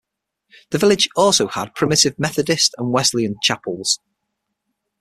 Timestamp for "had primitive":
1.47-2.17